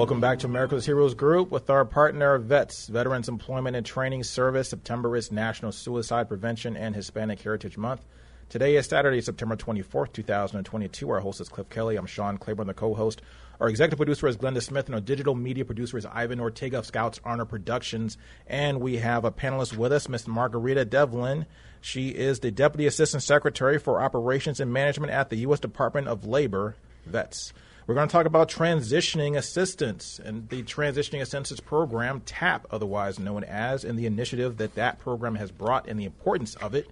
[0.00, 4.70] Welcome back to America's Heroes Group with our partner VETS, Veterans Employment and Training Service.
[4.70, 8.06] September is National Suicide Prevention and Hispanic Heritage Month.
[8.48, 11.10] Today is Saturday, September 24th, 2022.
[11.10, 11.96] Our host is Cliff Kelly.
[11.96, 13.20] I'm Sean Claiborne, the co host.
[13.60, 16.86] Our executive producer is Glenda Smith, and our digital media producer is Ivan Ortega of
[16.86, 18.16] Scouts Honor Productions.
[18.46, 20.26] And we have a panelist with us, Ms.
[20.26, 21.44] Margarita Devlin.
[21.82, 25.60] She is the Deputy Assistant Secretary for Operations and Management at the U.S.
[25.60, 27.52] Department of Labor, VETS.
[27.86, 33.42] We're going to talk about transitioning assistance and the transitioning assistance program, TAP, otherwise known
[33.44, 36.88] as, and the initiative that that program has brought and the importance of it,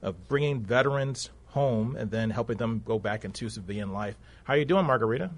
[0.00, 4.16] of bringing veterans home and then helping them go back into civilian life.
[4.44, 5.30] How are you doing, Margarita?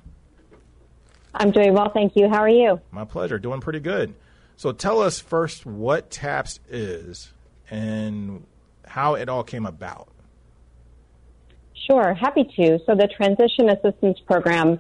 [1.34, 2.28] I'm doing well, thank you.
[2.28, 2.80] How are you?
[2.90, 3.38] My pleasure.
[3.38, 4.14] Doing pretty good.
[4.56, 7.32] So tell us first what TAPS is
[7.70, 8.44] and
[8.84, 10.08] how it all came about.
[11.86, 12.78] Sure, happy to.
[12.84, 14.78] So the Transition Assistance Program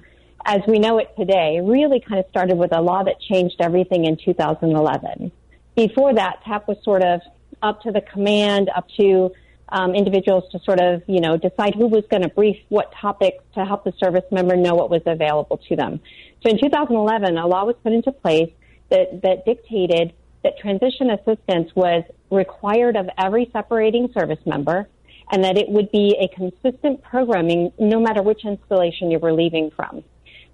[0.50, 4.04] as we know it today, really kind of started with a law that changed everything
[4.04, 5.30] in 2011.
[5.76, 7.20] Before that, TAP was sort of
[7.62, 9.30] up to the command, up to
[9.68, 13.44] um, individuals to sort of, you know, decide who was going to brief what topics
[13.54, 16.00] to help the service member know what was available to them.
[16.42, 18.50] So in 2011, a law was put into place
[18.88, 24.88] that, that dictated that transition assistance was required of every separating service member
[25.30, 29.70] and that it would be a consistent programming no matter which installation you were leaving
[29.70, 30.02] from.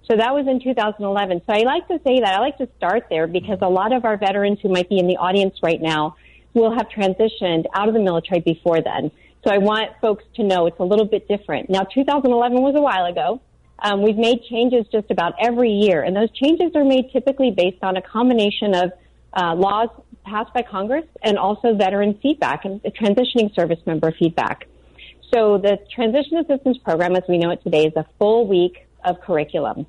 [0.09, 1.41] So that was in 2011.
[1.45, 2.33] So I like to say that.
[2.33, 5.07] I like to start there because a lot of our veterans who might be in
[5.07, 6.15] the audience right now
[6.53, 9.11] will have transitioned out of the military before then.
[9.43, 11.69] So I want folks to know it's a little bit different.
[11.69, 13.41] Now, 2011 was a while ago.
[13.79, 17.83] Um, we've made changes just about every year, and those changes are made typically based
[17.83, 18.91] on a combination of
[19.33, 19.89] uh, laws
[20.25, 24.67] passed by Congress and also veteran feedback and transitioning service member feedback.
[25.33, 29.21] So the Transition Assistance Program, as we know it today, is a full week of
[29.21, 29.85] curriculum.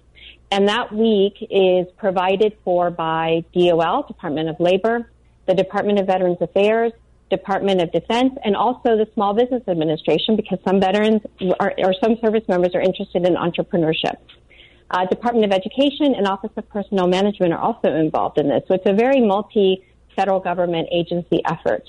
[0.51, 5.11] And that week is provided for by DOL, Department of Labor,
[5.47, 6.93] the Department of Veterans Affairs,
[7.31, 11.21] Department of Defense, and also the Small Business Administration because some veterans
[11.61, 14.17] are, or some service members are interested in entrepreneurship.
[14.91, 18.63] Uh, Department of Education and Office of Personnel Management are also involved in this.
[18.69, 19.85] So it's a very multi
[20.17, 21.85] federal government agency effort.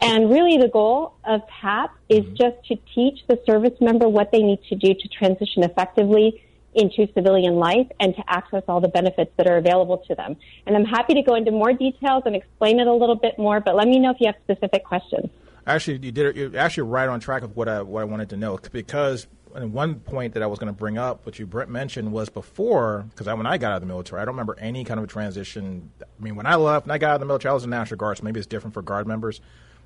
[0.00, 2.34] And really the goal of TAP is mm-hmm.
[2.34, 6.42] just to teach the service member what they need to do to transition effectively
[6.76, 10.36] into civilian life and to access all the benefits that are available to them.
[10.66, 13.60] And I'm happy to go into more details and explain it a little bit more,
[13.60, 15.30] but let me know if you have specific questions.
[15.66, 16.36] Actually, you did.
[16.36, 19.26] You're actually right on track of what I what I wanted to know because
[19.64, 23.06] one point that I was going to bring up, which you Brent mentioned, was before
[23.10, 25.08] because when I got out of the military, I don't remember any kind of a
[25.08, 25.90] transition.
[26.00, 27.70] I mean, when I left, when I got out of the military, I was in
[27.70, 29.40] National Guard, so maybe it's different for Guard members.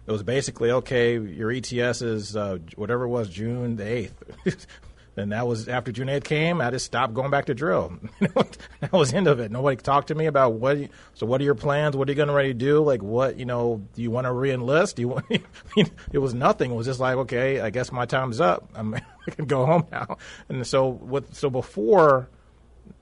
[0.06, 1.18] It was basically okay.
[1.18, 4.24] Your ETS is uh, whatever it was, June the eighth.
[5.20, 7.92] And that was after June 8th came, I just stopped going back to drill.
[8.20, 9.50] that was end of it.
[9.50, 10.78] Nobody talked to me about what.
[10.78, 11.96] You, so, what are your plans?
[11.96, 12.82] What are you going to ready to do?
[12.82, 13.82] Like, what you know?
[13.94, 14.96] Do you want to reenlist?
[14.96, 15.26] Do you want?
[15.30, 15.40] I
[15.76, 16.72] mean, it was nothing.
[16.72, 18.68] It was just like, okay, I guess my time's up.
[18.74, 18.94] I'm,
[19.26, 20.18] I can go home now.
[20.48, 22.28] And so, with so before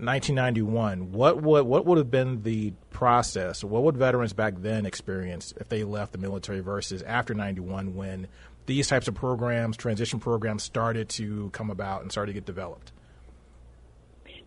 [0.01, 3.65] 1991, what would what would have been the process?
[3.65, 8.29] What would veterans back then experience if they left the military versus after 91 when
[8.67, 12.93] these types of programs, transition programs, started to come about and started to get developed?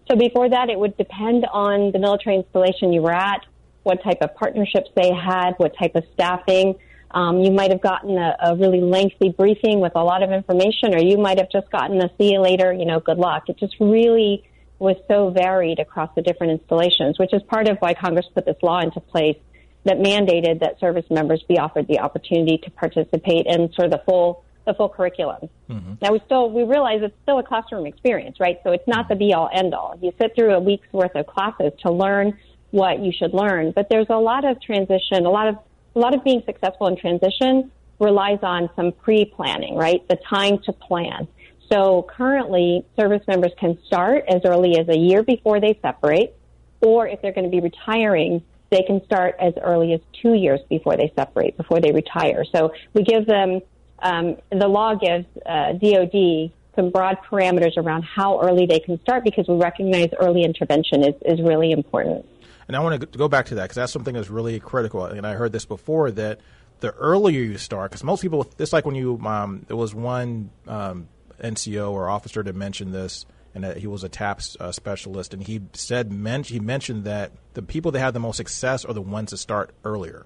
[0.10, 3.42] So before that, it would depend on the military installation you were at,
[3.84, 6.76] what type of partnerships they had, what type of staffing.
[7.12, 10.96] Um, you might have gotten a, a really lengthy briefing with a lot of information,
[10.96, 13.50] or you might have just gotten a see you later, you know, good luck.
[13.50, 14.46] It just really
[14.82, 18.58] was so varied across the different installations, which is part of why Congress put this
[18.64, 19.38] law into place
[19.84, 24.02] that mandated that service members be offered the opportunity to participate in sort of the
[24.06, 25.50] full the full curriculum.
[25.70, 25.94] Mm-hmm.
[26.02, 28.60] Now we still we realize it's still a classroom experience, right?
[28.64, 29.98] So it's not the be all end all.
[30.02, 32.38] You sit through a week's worth of classes to learn
[32.72, 35.56] what you should learn, but there's a lot of transition, a lot of
[35.96, 40.08] a lot of being successful in transition relies on some pre-planning, right?
[40.08, 41.28] The time to plan.
[41.72, 46.36] So currently, service members can start as early as a year before they separate,
[46.82, 50.60] or if they're going to be retiring, they can start as early as two years
[50.70, 52.44] before they separate, before they retire.
[52.54, 53.62] So we give them,
[54.00, 59.24] um, the law gives uh, DOD some broad parameters around how early they can start
[59.24, 62.26] because we recognize early intervention is, is really important.
[62.68, 65.06] And I want to go back to that because that's something that's really critical.
[65.06, 66.40] And I heard this before that
[66.80, 70.50] the earlier you start, because most people, it's like when you, um, there was one
[70.68, 71.08] um,
[71.44, 75.44] NCO or officer to mention this and that he was a TAPS uh, specialist, and
[75.44, 79.02] he said men- he mentioned that the people that have the most success are the
[79.02, 80.26] ones that start earlier.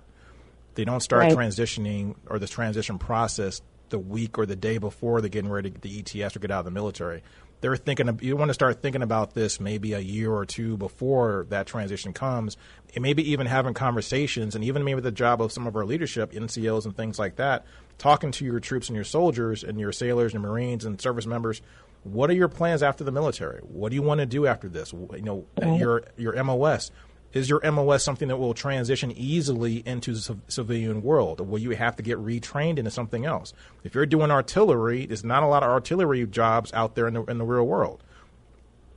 [0.76, 1.32] They don't start right.
[1.32, 5.80] transitioning or the transition process the week or the day before they're getting ready to
[5.80, 7.24] get the ETS or get out of the military.
[7.62, 10.78] They're thinking of, you want to start thinking about this maybe a year or two
[10.78, 12.58] before that transition comes,
[12.94, 16.32] and maybe even having conversations, and even maybe the job of some of our leadership,
[16.32, 17.66] NCOs and things like that,
[17.98, 21.62] talking to your troops and your soldiers and your sailors and Marines and service members
[22.06, 23.60] what are your plans after the military?
[23.62, 24.94] What do you want to do after this?
[24.94, 25.74] You know, mm-hmm.
[25.76, 26.92] your your MOS
[27.36, 31.72] is your MOS something that will transition easily into the civilian world, or will you
[31.72, 33.54] have to get retrained into something else?
[33.84, 37.24] If you're doing artillery, there's not a lot of artillery jobs out there in the
[37.26, 38.02] in the real world.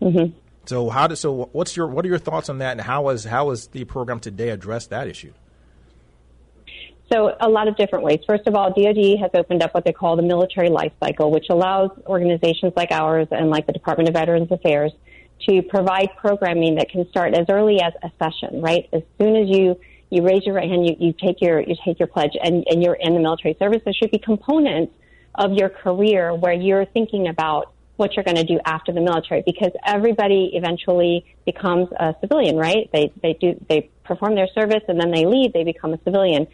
[0.00, 0.38] Mm-hmm.
[0.66, 3.24] So how does so what's your what are your thoughts on that, and how is
[3.24, 5.32] how is the program today address that issue?
[7.12, 8.20] So a lot of different ways.
[8.24, 11.46] First of all, DoD has opened up what they call the military life cycle, which
[11.50, 14.92] allows organizations like ours and like the Department of Veterans Affairs
[15.46, 18.88] to provide programming that can start as early as a session, right?
[18.92, 19.78] As soon as you
[20.10, 22.82] you raise your right hand, you, you take your you take your pledge, and, and
[22.82, 23.82] you're in the military service.
[23.84, 24.92] There should be components
[25.34, 29.42] of your career where you're thinking about what you're going to do after the military,
[29.44, 32.88] because everybody eventually becomes a civilian, right?
[32.92, 36.46] They they do they perform their service and then they leave, they become a civilian.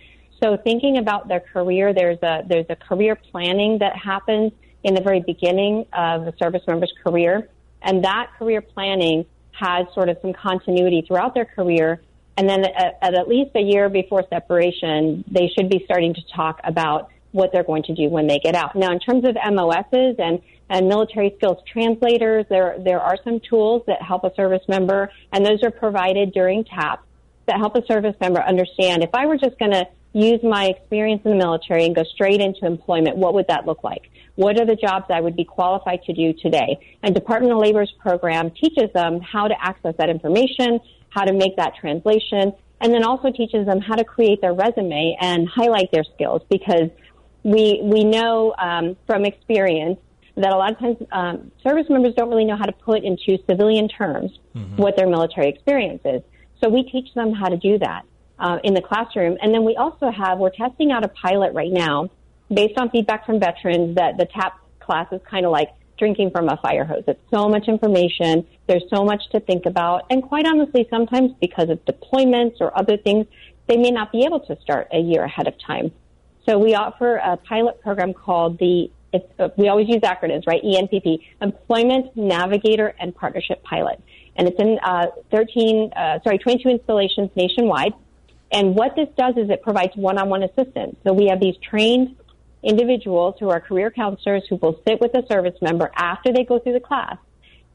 [0.42, 4.52] So thinking about their career, there's a there's a career planning that happens
[4.82, 7.48] in the very beginning of the service member's career,
[7.84, 12.02] and that career planning has sort of some continuity throughout their career.
[12.36, 16.60] And then at, at, least a year before separation, they should be starting to talk
[16.64, 18.75] about what they're going to do when they get out.
[18.75, 23.82] Now, in terms of MOSs and, and military skills translators, there, there are some tools
[23.86, 27.04] that help a service member, and those are provided during TAP
[27.46, 31.22] that help a service member understand if I were just going to use my experience
[31.25, 34.11] in the military and go straight into employment, what would that look like?
[34.37, 36.96] What are the jobs I would be qualified to do today?
[37.02, 40.81] And Department of Labor's program teaches them how to access that information,
[41.11, 45.16] how to make that translation, and then also teaches them how to create their resume
[45.20, 46.90] and highlight their skills because
[47.43, 49.99] we we know um, from experience
[50.37, 53.38] that a lot of times um, service members don't really know how to put into
[53.49, 54.76] civilian terms mm-hmm.
[54.76, 56.22] what their military experience is.
[56.62, 58.05] So we teach them how to do that
[58.44, 59.38] uh, in the classroom.
[59.41, 62.11] And then we also have, we're testing out a pilot right now
[62.52, 66.50] based on feedback from veterans that the TAP class is kind of like drinking from
[66.50, 67.05] a fire hose.
[67.08, 68.46] It's so much information.
[68.67, 70.02] There's so much to think about.
[70.11, 73.26] And quite honestly, sometimes because of deployments or other things,
[73.67, 75.91] they may not be able to start a year ahead of time.
[76.46, 80.62] So we offer a pilot program called the, uh, we always use acronyms, right?
[80.62, 84.02] ENPP, Employment Navigator and Partnership Pilot.
[84.37, 87.94] And it's in uh, 13, uh, sorry, 22 installations nationwide.
[88.55, 90.97] And what this does is it provides one-on-one assistance.
[91.05, 92.15] So we have these trained
[92.62, 96.61] individuals who are career counselors who will sit with a service member after they go
[96.61, 97.17] through the class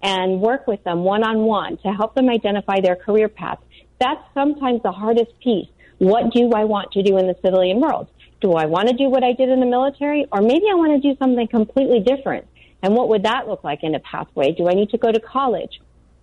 [0.02, 3.60] and work with them one-on-one to help them identify their career path.
[4.00, 5.68] That's sometimes the hardest piece.
[5.98, 8.08] What do I want to do in the civilian world?
[8.40, 10.28] Do I want to do what I did in the military?
[10.31, 12.48] Or maybe I want to do something completely different.
[12.81, 14.54] And what would that look like in a pathway?
[14.54, 15.81] Do I need to go to college?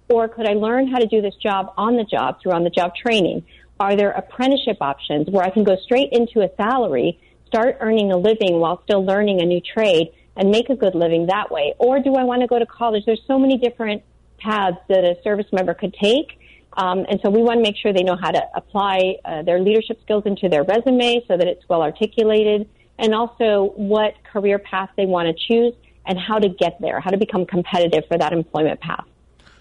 [0.09, 2.71] Or could I learn how to do this job on the job through on the
[2.71, 3.45] job training?
[3.79, 8.17] Are there apprenticeship options where I can go straight into a salary, start earning a
[8.17, 11.75] living while still learning a new trade and make a good living that way?
[11.79, 13.05] Or do I want to go to college?
[13.05, 14.03] There's so many different
[14.39, 16.41] paths that a service member could take.
[16.75, 19.61] Um, and so we want to make sure they know how to apply uh, their
[19.61, 22.69] leadership skills into their resume so that it's well articulated
[22.99, 25.75] and also what career path they want to choose
[26.07, 29.05] and how to get there, how to become competitive for that employment path.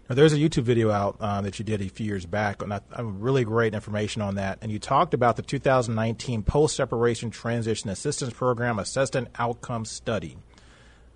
[0.08, 2.72] Now, there's a YouTube video out uh, that you did a few years back, and
[2.72, 4.60] I, I, really great information on that.
[4.62, 10.38] And you talked about the 2019 Post Separation Transition Assistance Program Assessment Outcome Study.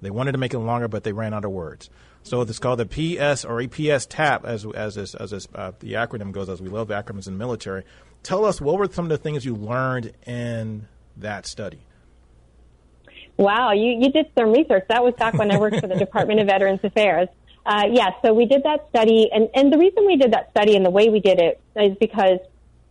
[0.01, 1.91] They wanted to make it longer, but they ran out of words.
[2.24, 5.93] So it's called the PS or EPS TAP, as as this, as this, uh, the
[5.93, 6.50] acronym goes.
[6.50, 7.84] As we love acronyms in the military.
[8.24, 11.79] Tell us what were some of the things you learned in that study.
[13.38, 14.84] Wow, you, you did some research.
[14.89, 17.29] That was back when I worked for the Department of Veterans Affairs.
[17.65, 20.75] Uh, yeah, so we did that study, and, and the reason we did that study
[20.75, 22.39] and the way we did it is because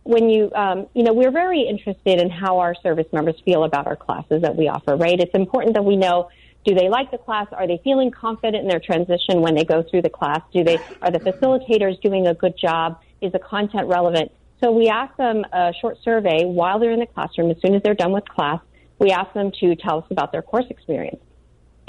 [0.03, 3.87] when you, um, you know, we're very interested in how our service members feel about
[3.87, 5.19] our classes that we offer, right?
[5.19, 6.29] It's important that we know
[6.65, 7.47] do they like the class?
[7.51, 10.41] Are they feeling confident in their transition when they go through the class?
[10.51, 12.99] Do they, are the facilitators doing a good job?
[13.21, 14.31] Is the content relevant?
[14.61, 17.49] So we ask them a short survey while they're in the classroom.
[17.49, 18.59] As soon as they're done with class,
[18.99, 21.21] we ask them to tell us about their course experience.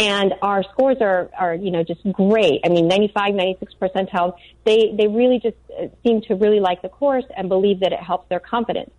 [0.00, 2.62] And our scores are, are, you know, just great.
[2.64, 4.34] I mean, 95, 96 percentile.
[4.64, 8.00] They, they really just uh, seem to really like the course and believe that it
[8.00, 8.90] helps their confidence.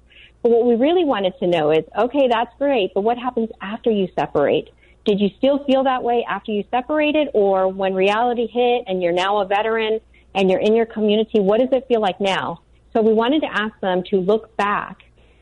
[0.43, 3.89] But what we really wanted to know is, okay, that's great, but what happens after
[3.89, 4.69] you separate?
[5.03, 9.11] Did you still feel that way after you separated or when reality hit and you're
[9.11, 10.01] now a veteran
[10.35, 12.61] and you're in your community, what does it feel like now?
[12.93, 14.99] So we wanted to ask them to look back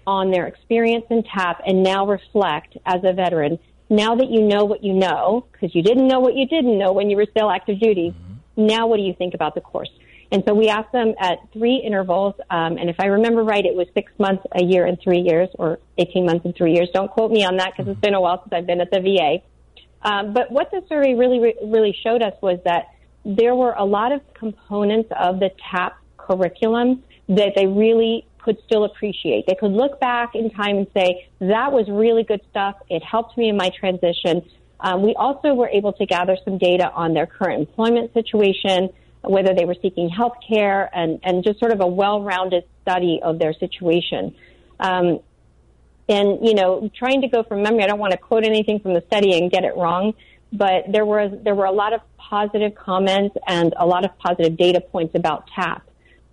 [0.08, 3.60] on their experience in TAP and now reflect as a veteran.
[3.90, 6.94] Now that you know what you know, because you didn't know what you didn't know
[6.94, 8.68] when you were still active duty, mm-hmm.
[8.68, 9.90] now what do you think about the course?
[10.32, 13.74] And so we asked them at three intervals, um, and if I remember right, it
[13.74, 16.90] was six months, a year, and three years, or 18 months and three years.
[16.94, 19.00] Don't quote me on that because it's been a while since I've been at the
[19.00, 19.42] VA.
[20.08, 22.94] Um, but what the survey really, really showed us was that
[23.26, 28.84] there were a lot of components of the TAP curriculum that they really could still
[28.86, 29.46] appreciate.
[29.48, 32.76] They could look back in time and say, that was really good stuff.
[32.90, 34.44] It helped me in my transition.
[34.80, 38.90] Um, we also were able to gather some data on their current employment situation,
[39.22, 43.40] whether they were seeking health care, and, and just sort of a well-rounded study of
[43.40, 44.34] their situation.
[44.80, 45.20] Um,
[46.08, 48.94] and, you know, trying to go from memory, I don't want to quote anything from
[48.94, 50.14] the study and get it wrong,
[50.54, 54.58] but there were, there were a lot of positive comments and a lot of positive
[54.58, 55.84] data points about TAP.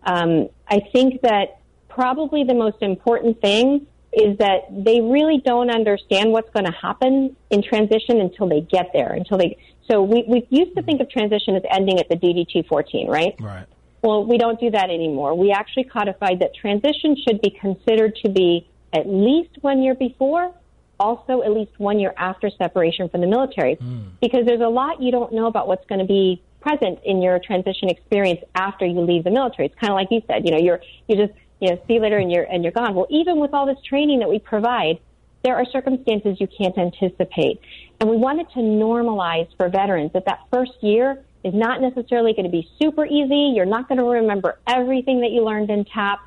[0.04, 1.58] Um, I think that
[1.96, 7.34] probably the most important thing is that they really don't understand what's going to happen
[7.50, 9.56] in transition until they get there, until they,
[9.90, 13.34] so we, we used to think of transition as ending at the DD 14, right?
[13.40, 13.66] Right.
[14.02, 15.34] Well, we don't do that anymore.
[15.36, 20.52] We actually codified that transition should be considered to be at least one year before,
[21.00, 24.10] also at least one year after separation from the military, mm.
[24.20, 27.38] because there's a lot you don't know about what's going to be present in your
[27.38, 29.66] transition experience after you leave the military.
[29.66, 32.00] It's kind of like you said, you know, you're you just you know see you
[32.00, 32.94] later and you're and you're gone.
[32.94, 34.98] Well, even with all this training that we provide,
[35.42, 37.60] there are circumstances you can't anticipate.
[38.00, 42.44] And we wanted to normalize for veterans that that first year is not necessarily going
[42.44, 43.52] to be super easy.
[43.54, 46.18] You're not going to remember everything that you learned in TAP.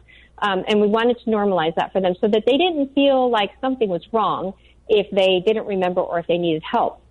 [0.41, 3.51] Um, and we wanted to normalize that for them so that they didn't feel like
[3.59, 4.53] something was wrong
[4.87, 7.01] if they didn't remember or if they needed help.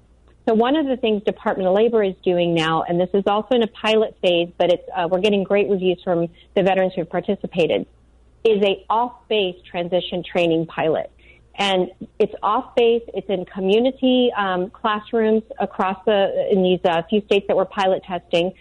[0.48, 3.54] So one of the things Department of Labor is doing now, and this is also
[3.54, 7.02] in a pilot phase, but it's, uh, we're getting great reviews from the veterans who
[7.02, 7.87] have participated,
[8.45, 11.11] is a off-base transition training pilot
[11.59, 11.90] and
[12.21, 13.02] it's off base.
[13.12, 18.04] It's in community um, classrooms across the in these uh, few states that we're pilot
[18.04, 18.52] testing,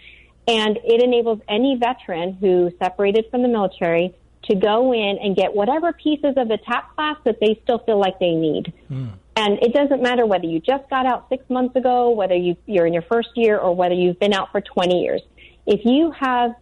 [0.48, 5.54] and it enables any veteran who separated from the military to go in and get
[5.54, 8.72] whatever pieces of the TAP class that they still feel like they need.
[8.90, 9.12] Mm.
[9.36, 12.86] And it doesn't matter whether you just got out six months ago, whether you, you're
[12.86, 15.22] in your first year, or whether you've been out for 20 years.
[15.66, 16.52] If you have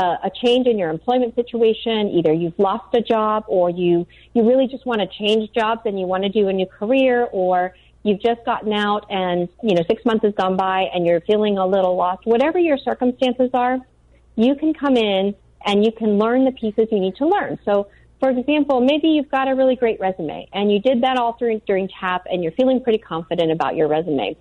[0.00, 4.48] a, a change in your employment situation, either you've lost a job or you, you
[4.48, 7.74] really just want to change jobs and you want to do a new career or
[8.02, 11.58] you've just gotten out and, you know, six months has gone by and you're feeling
[11.58, 13.78] a little lost, whatever your circumstances are,
[14.36, 15.34] you can come in
[15.66, 17.58] and you can learn the pieces you need to learn.
[17.66, 17.88] So,
[18.20, 21.60] for example, maybe you've got a really great resume and you did that all through
[21.66, 24.36] during TAP and you're feeling pretty confident about your resume.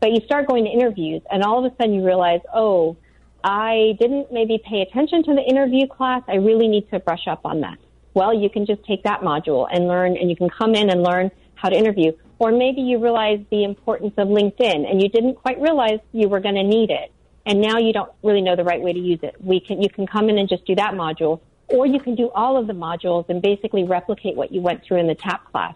[0.00, 2.96] But you start going to interviews and all of a sudden you realize, oh,
[3.44, 6.22] I didn't maybe pay attention to the interview class.
[6.28, 7.78] I really need to brush up on that.
[8.14, 11.02] Well, you can just take that module and learn, and you can come in and
[11.02, 12.12] learn how to interview.
[12.38, 16.40] Or maybe you realize the importance of LinkedIn and you didn't quite realize you were
[16.40, 17.12] going to need it.
[17.46, 19.36] And now you don't really know the right way to use it.
[19.40, 22.30] We can, you can come in and just do that module, or you can do
[22.34, 25.74] all of the modules and basically replicate what you went through in the TAP class.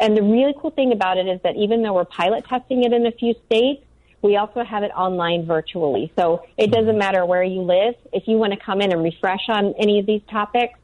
[0.00, 2.92] And the really cool thing about it is that even though we're pilot testing it
[2.92, 3.82] in a few states,
[4.22, 6.12] we also have it online virtually.
[6.18, 7.94] So it doesn't matter where you live.
[8.12, 10.78] If you want to come in and refresh on any of these topics,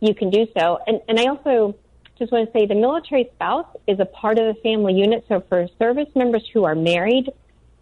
[0.00, 0.78] you can do so.
[0.86, 1.76] And, and I also
[2.18, 5.24] just want to say the military spouse is a part of the family unit.
[5.28, 7.30] So for service members who are married,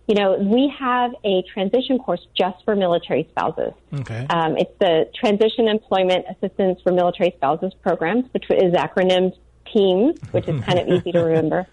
[0.06, 3.72] you know, we have a transition course just for military spouses.
[3.92, 4.26] Okay.
[4.30, 9.34] Um, it's the Transition Employment Assistance for Military Spouses programs, which is acronymed
[9.70, 11.66] TEAMS, which is kind of easy to remember.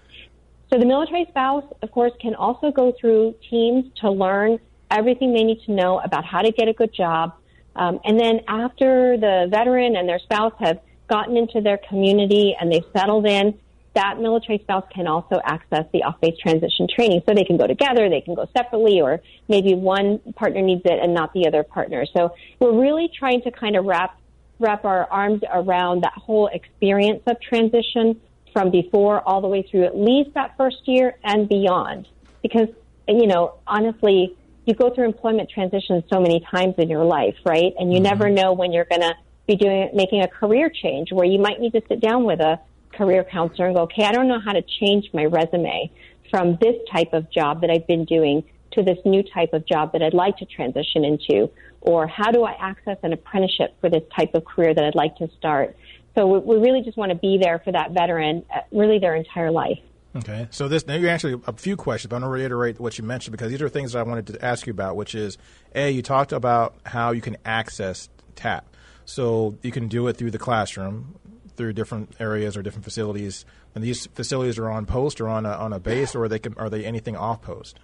[0.76, 4.60] So the military spouse, of course, can also go through TEAMS to learn
[4.92, 7.34] everything they need to know about how to get a good job.
[7.78, 12.70] Um, and then after the veteran and their spouse have gotten into their community and
[12.70, 13.58] they've settled in,
[13.94, 17.22] that military spouse can also access the off-base transition training.
[17.26, 21.00] So they can go together, they can go separately, or maybe one partner needs it
[21.02, 22.06] and not the other partner.
[22.06, 24.20] So we're really trying to kind of wrap
[24.60, 28.20] wrap our arms around that whole experience of transition
[28.56, 32.08] from before all the way through at least that first year and beyond.
[32.42, 32.70] Because,
[33.06, 34.34] you know, honestly,
[34.66, 37.74] you go through employment transitions so many times in your life, right?
[37.78, 38.04] And you mm-hmm.
[38.04, 39.14] never know when you're going to
[39.46, 42.58] be doing making a career change where you might need to sit down with a
[42.94, 45.92] career counselor and go, okay, I don't know how to change my resume
[46.32, 49.92] from this type of job that I've been doing to this new type of job
[49.92, 51.50] that I'd like to transition into,
[51.82, 55.18] or how do I access an apprenticeship for this type of career that I'd like
[55.18, 55.76] to start.
[56.16, 59.52] So we, really just want to be there for that veteran, uh, really their entire
[59.52, 59.80] life.
[60.16, 62.10] Okay, so this now you actually a few questions.
[62.10, 64.28] But I'm going to reiterate what you mentioned because these are things that I wanted
[64.28, 64.96] to ask you about.
[64.96, 65.38] Which is,
[65.76, 68.66] a you talked about how you can access TAP,
[69.04, 71.20] so you can do it through the classroom,
[71.58, 73.46] through different areas or different facilities.
[73.74, 76.40] And these facilities are on post or on a, on a base, or are they
[76.56, 77.82] are they anything off post?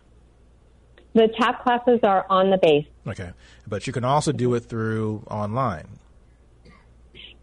[1.13, 2.87] The TAP classes are on the base.
[3.05, 3.31] Okay,
[3.67, 5.99] but you can also do it through online.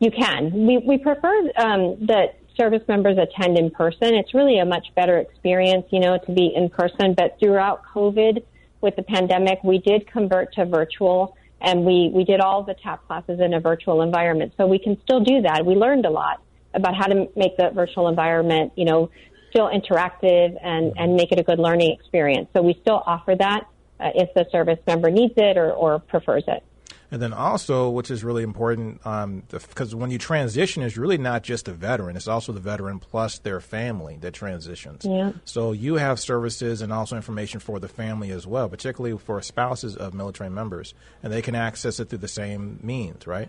[0.01, 0.53] You can.
[0.53, 4.15] We we prefer um, that service members attend in person.
[4.15, 7.15] It's really a much better experience, you know, to be in person.
[7.15, 8.43] But throughout COVID,
[8.81, 13.07] with the pandemic, we did convert to virtual and we, we did all the TAP
[13.07, 14.53] classes in a virtual environment.
[14.57, 15.67] So we can still do that.
[15.67, 16.41] We learned a lot
[16.75, 19.11] about how to make the virtual environment, you know,
[19.51, 22.49] still interactive and, and make it a good learning experience.
[22.55, 23.67] So we still offer that
[23.99, 26.63] uh, if the service member needs it or, or prefers it.
[27.11, 31.43] And then also, which is really important, because um, when you transition, it's really not
[31.43, 35.07] just a veteran; it's also the veteran plus their family that transitions.
[35.07, 35.33] Yeah.
[35.45, 39.97] So you have services and also information for the family as well, particularly for spouses
[39.97, 43.49] of military members, and they can access it through the same means, right?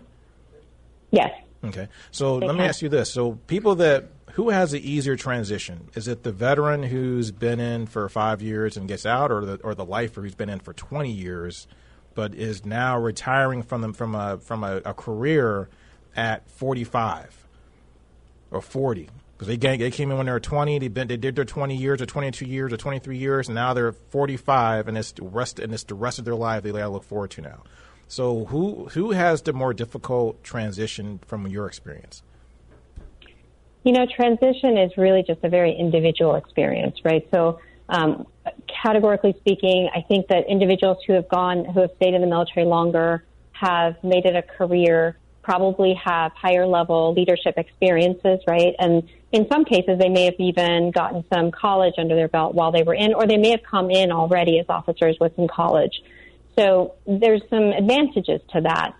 [1.10, 1.30] Yes.
[1.62, 1.88] Okay.
[2.10, 2.62] So they let can.
[2.62, 5.88] me ask you this: so people that who has the easier transition?
[5.94, 9.56] Is it the veteran who's been in for five years and gets out, or the
[9.62, 11.66] or the lifer who's been in for twenty years?
[12.20, 15.70] But is now retiring from them from a from a, a career
[16.14, 17.46] at 45
[18.50, 21.34] or 40 because they, they came in when they were 20 they been they did
[21.34, 25.12] their 20 years or 22 years or 23 years and now they're 45 and it's
[25.12, 27.62] the rest and it's the rest of their life they gotta look forward to now.
[28.06, 32.22] So who who has the more difficult transition from your experience?
[33.82, 37.26] You know transition is really just a very individual experience right?
[37.30, 37.60] So
[37.90, 38.26] um,
[38.82, 42.64] categorically speaking, I think that individuals who have gone, who have stayed in the military
[42.64, 48.74] longer, have made it a career, probably have higher level leadership experiences, right?
[48.78, 52.72] And in some cases, they may have even gotten some college under their belt while
[52.72, 56.00] they were in, or they may have come in already as officers with some college.
[56.56, 58.94] So there's some advantages to that.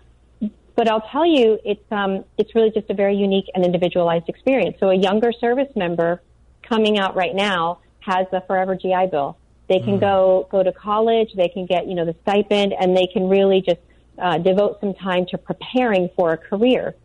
[0.75, 4.77] But I'll tell you, it's um, it's really just a very unique and individualized experience.
[4.79, 6.21] So a younger service member
[6.63, 9.37] coming out right now has the forever GI Bill.
[9.69, 10.01] They can mm.
[10.01, 11.29] go go to college.
[11.35, 13.79] They can get you know the stipend, and they can really just
[14.19, 16.95] uh, devote some time to preparing for a career.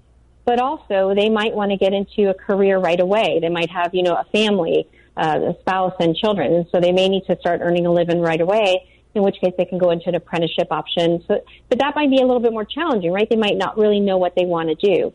[0.44, 3.38] But also, they might want to get into a career right away.
[3.40, 6.92] They might have you know a family, uh, a spouse, and children, and so they
[6.92, 8.88] may need to start earning a living right away.
[9.14, 11.24] In which case, they can go into an apprenticeship option.
[11.28, 13.28] So, but that might be a little bit more challenging, right?
[13.30, 15.12] They might not really know what they want to do.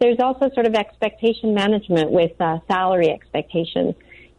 [0.00, 3.94] There's also sort of expectation management with uh, salary expectations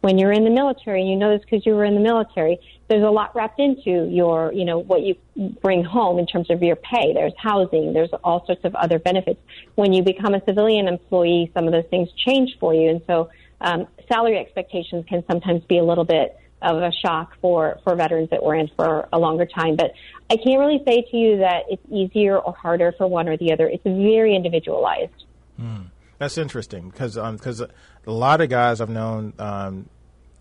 [0.05, 2.59] when you're in the military, and you know this because you were in the military,
[2.89, 5.15] there's a lot wrapped into your, you know, what you
[5.63, 7.11] bring home in terms of your pay.
[7.11, 9.41] There's housing, there's all sorts of other benefits.
[9.73, 12.91] When you become a civilian employee, some of those things change for you.
[12.91, 17.79] And so, um, salary expectations can sometimes be a little bit of a shock for,
[17.83, 19.75] for veterans that were in for a longer time.
[19.75, 19.93] But
[20.29, 23.51] I can't really say to you that it's easier or harder for one or the
[23.53, 23.67] other.
[23.67, 25.23] It's very individualized.
[25.59, 25.87] Mm.
[26.19, 27.69] That's interesting because because um,
[28.07, 29.89] a lot of guys I've known um,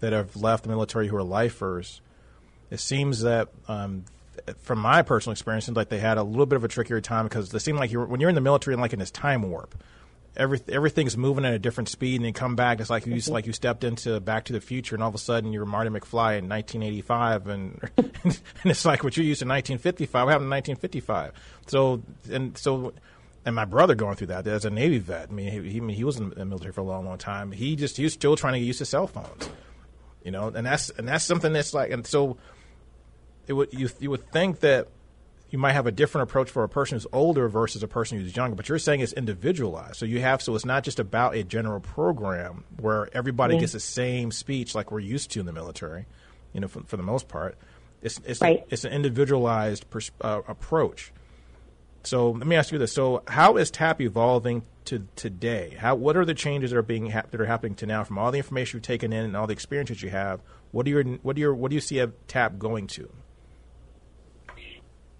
[0.05, 2.01] that have left the military who are lifers,
[2.71, 4.05] it seems that um,
[4.59, 7.01] from my personal experience, it seems like they had a little bit of a trickier
[7.01, 9.11] time because it seemed like you're, when you're in the military and like in this
[9.11, 9.75] time warp,
[10.37, 12.81] every, everything's moving at a different speed, and then come back.
[12.81, 13.33] It's like you mm-hmm.
[13.33, 15.91] like you stepped into Back to the Future, and all of a sudden you're Marty
[15.91, 20.25] McFly in 1985, and and it's like what you used in 1955.
[20.25, 21.33] What happened in 1955?
[21.67, 22.93] So and so
[23.47, 25.29] and my brother going through that as a Navy vet.
[25.31, 27.53] I mean, he, he, he was in the military for a long, long time.
[27.53, 29.49] He just he was still trying to get used to cell phones
[30.25, 32.39] you know, and that's and that's something that's like, and so
[33.47, 34.89] it would you you would think that
[35.51, 38.35] you might have a different approach for a person who's older versus a person who's
[38.35, 39.97] younger, but you're saying it's individualized.
[39.97, 43.61] So you have so it's not just about a general program where everybody yeah.
[43.61, 46.07] gets the same speech like we're used to in the military,
[46.53, 47.57] you know, for, for the most part.
[48.03, 48.65] It's it's right.
[48.69, 51.13] a, it's an individualized pers- uh, approach.
[52.03, 55.77] So let me ask you this: So how is TAP evolving to today?
[55.79, 58.19] How what are the changes that are being ha- that are happening to now from
[58.19, 60.41] all the information you've taken in and all the experiences you have?
[60.73, 63.11] What do your what do your what do you see a TAP going to?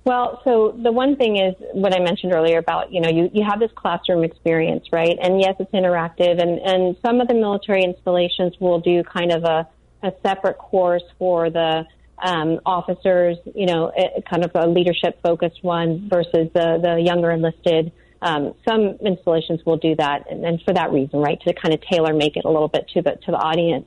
[0.05, 3.43] Well, so the one thing is what I mentioned earlier about, you know, you, you
[3.49, 5.17] have this classroom experience, right?
[5.21, 9.45] And yes, it's interactive and, and some of the military installations will do kind of
[9.45, 9.67] a,
[10.03, 11.87] a separate course for the
[12.23, 13.93] um, officers, you know,
[14.31, 17.91] kind of a leadership focused one versus the, the younger enlisted
[18.23, 21.81] Um, some installations will do that, and, and for that reason, right, to kind of
[21.83, 23.87] tailor make it a little bit to the to the audience.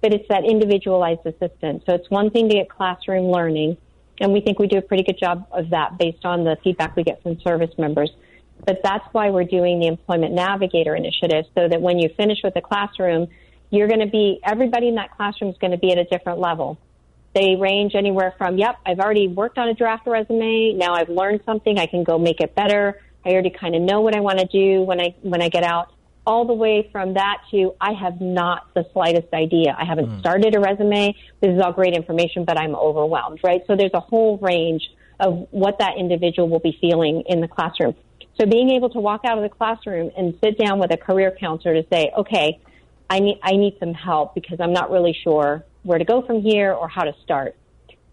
[0.00, 1.82] But it's that individualized assistance.
[1.86, 3.76] So it's one thing to get classroom learning,
[4.20, 6.94] and we think we do a pretty good job of that based on the feedback
[6.94, 8.10] we get from service members.
[8.64, 12.54] But that's why we're doing the Employment Navigator initiative, so that when you finish with
[12.54, 13.28] the classroom,
[13.70, 16.38] you're going to be everybody in that classroom is going to be at a different
[16.38, 16.78] level.
[17.34, 20.74] They range anywhere from, yep, I've already worked on a draft resume.
[20.74, 21.78] Now I've learned something.
[21.78, 23.00] I can go make it better.
[23.24, 25.64] I already kind of know what I want to do when I, when I get
[25.64, 25.92] out
[26.26, 29.76] all the way from that to I have not the slightest idea.
[29.78, 30.20] I haven't mm.
[30.20, 31.14] started a resume.
[31.40, 33.62] This is all great information, but I'm overwhelmed, right?
[33.66, 37.94] So there's a whole range of what that individual will be feeling in the classroom.
[38.40, 41.36] So being able to walk out of the classroom and sit down with a career
[41.38, 42.60] counselor to say, okay,
[43.08, 46.40] I need, I need some help because I'm not really sure where to go from
[46.40, 47.54] here or how to start.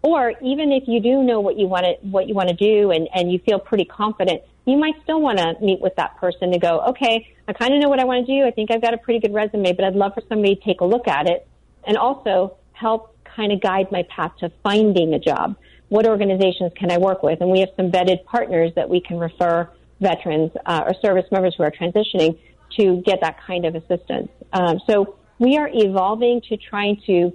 [0.02, 2.90] Or even if you do know what you want to, what you want to do
[2.90, 6.52] and, and you feel pretty confident, you might still want to meet with that person
[6.52, 8.46] to go, okay, I kind of know what I want to do.
[8.46, 10.80] I think I've got a pretty good resume, but I'd love for somebody to take
[10.80, 11.46] a look at it
[11.84, 15.56] and also help kind of guide my path to finding a job.
[15.88, 17.40] What organizations can I work with?
[17.40, 19.68] And we have some vetted partners that we can refer
[20.00, 22.38] veterans uh, or service members who are transitioning
[22.78, 24.28] to get that kind of assistance.
[24.52, 27.32] Um, so we are evolving to trying to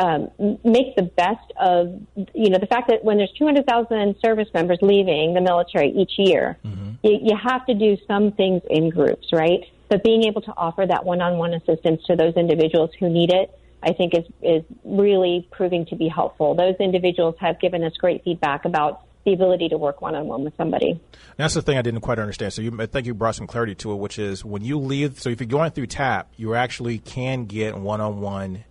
[0.00, 0.30] um,
[0.64, 2.00] make the best of
[2.34, 6.56] you know the fact that when there's 200,000 service members leaving the military each year,
[6.64, 6.92] mm-hmm.
[7.02, 9.60] you, you have to do some things in groups, right?
[9.90, 13.50] But being able to offer that one-on-one assistance to those individuals who need it,
[13.82, 16.54] I think is is really proving to be helpful.
[16.54, 20.44] Those individuals have given us great feedback about the ability to work one on one
[20.44, 20.98] with somebody.
[21.36, 22.54] That's the thing I didn't quite understand.
[22.54, 25.20] So you, I think you brought some clarity to it, which is when you leave.
[25.20, 28.64] So if you're going through TAP, you actually can get one on one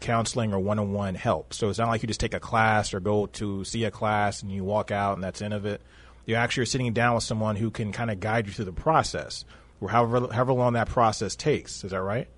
[0.00, 1.52] counseling or one on one help.
[1.52, 4.42] So it's not like you just take a class or go to see a class
[4.42, 5.82] and you walk out and that's the end of it.
[6.26, 8.72] You actually are sitting down with someone who can kind of guide you through the
[8.72, 9.46] process,
[9.80, 11.84] or however however long that process takes.
[11.84, 12.28] Is that right?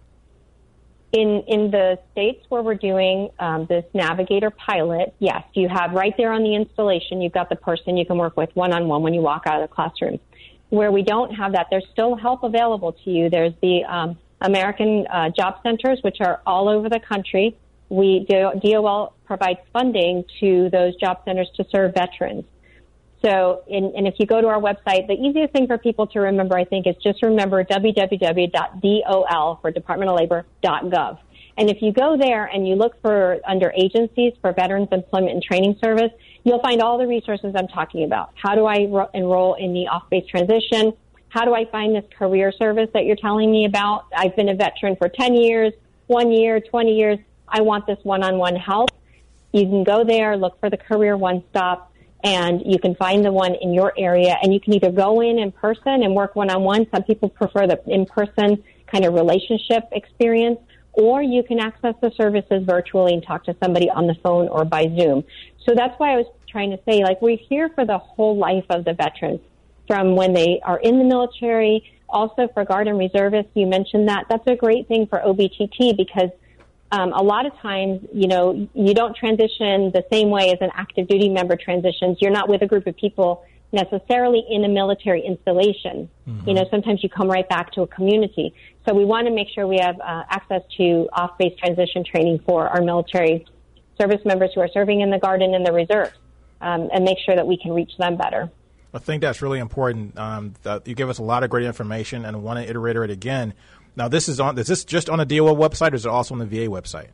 [1.12, 6.14] In in the states where we're doing um, this navigator pilot, yes, you have right
[6.16, 9.02] there on the installation, you've got the person you can work with one on one
[9.02, 10.20] when you walk out of the classroom.
[10.68, 13.28] Where we don't have that, there's still help available to you.
[13.28, 17.56] There's the um, American uh, Job Centers, which are all over the country.
[17.88, 22.44] We DOL provides funding to those job centers to serve veterans.
[23.22, 26.20] So, in, and if you go to our website, the easiest thing for people to
[26.20, 31.18] remember, I think, is just remember www.dol for Department of Labor.gov.
[31.58, 35.42] And if you go there and you look for under agencies for Veterans Employment and
[35.42, 36.10] Training Service,
[36.44, 38.30] you'll find all the resources I'm talking about.
[38.34, 40.94] How do I ro- enroll in the off-base transition?
[41.30, 44.06] How do I find this career service that you're telling me about?
[44.14, 45.72] I've been a veteran for 10 years,
[46.08, 47.18] one year, 20 years.
[47.48, 48.90] I want this one-on-one help.
[49.52, 51.82] You can go there, look for the CareerOneStop
[52.24, 55.38] and you can find the one in your area and you can either go in
[55.38, 56.88] in person and work one on one.
[56.92, 60.58] Some people prefer the in person kind of relationship experience
[60.94, 64.64] or you can access the services virtually and talk to somebody on the phone or
[64.64, 65.22] by Zoom.
[65.64, 68.64] So that's why I was trying to say, like, we're here for the whole life
[68.68, 69.40] of the veterans
[69.90, 73.50] from when they are in the military, also for Guard and Reservists.
[73.54, 74.26] You mentioned that.
[74.28, 76.30] That's a great thing for OBTT because
[76.92, 80.70] um, a lot of times, you know, you don't transition the same way as an
[80.74, 82.18] active duty member transitions.
[82.20, 86.08] You're not with a group of people necessarily in a military installation.
[86.28, 86.48] Mm-hmm.
[86.48, 88.54] You know, sometimes you come right back to a community.
[88.86, 92.68] So we want to make sure we have uh, access to off-base transition training for
[92.68, 93.44] our military
[94.00, 96.16] service members who are serving in the Guard and in the reserves,
[96.60, 98.48] um, and make sure that we can reach them better.
[98.92, 100.18] I think that's really important.
[100.18, 103.10] Um, you give us a lot of great information, and I want to iterate it
[103.10, 103.54] again.
[103.96, 104.58] Now, this is on.
[104.58, 107.08] Is this just on the DOL website, or is it also on the VA website?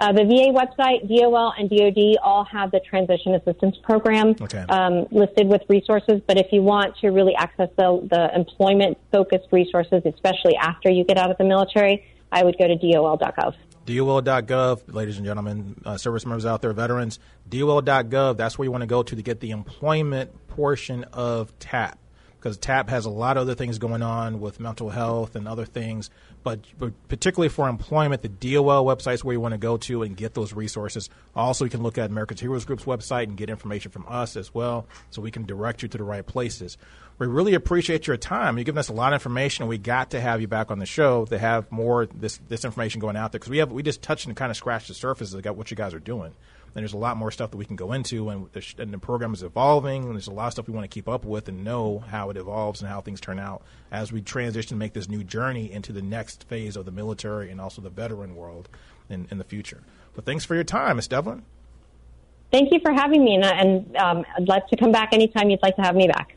[0.00, 4.64] Uh, the VA website, DOL, and DoD all have the transition assistance program okay.
[4.68, 6.20] um, listed with resources.
[6.26, 11.04] But if you want to really access the, the employment focused resources, especially after you
[11.04, 13.54] get out of the military, I would go to dol.gov.
[13.86, 17.18] DOL.gov, ladies and gentlemen, uh, service members out there, veterans,
[17.48, 21.98] DOL.gov, that's where you want to go to to get the employment portion of TAP
[22.42, 25.64] because TAP has a lot of other things going on with mental health and other
[25.64, 26.10] things.
[26.42, 30.02] But, but particularly for employment, the DOL website is where you want to go to
[30.02, 31.08] and get those resources.
[31.36, 34.52] Also, you can look at American Heroes Group's website and get information from us as
[34.52, 36.78] well, so we can direct you to the right places.
[37.18, 38.58] We really appreciate your time.
[38.58, 40.86] You've given us a lot of information, we got to have you back on the
[40.86, 44.02] show to have more this this information going out there because we have we just
[44.02, 46.34] touched and kind of scratched the surface of what you guys are doing.
[46.74, 48.90] And there's a lot more stuff that we can go into, and the, sh- and
[48.92, 50.04] the program is evolving.
[50.04, 52.30] And there's a lot of stuff we want to keep up with and know how
[52.30, 55.92] it evolves and how things turn out as we transition, make this new journey into
[55.92, 58.70] the next phase of the military and also the veteran world
[59.10, 59.82] in, in the future.
[60.14, 61.08] But thanks for your time, Ms.
[61.08, 61.42] Devlin.
[62.50, 65.62] Thank you for having me, and, and um, I'd love to come back anytime you'd
[65.62, 66.36] like to have me back.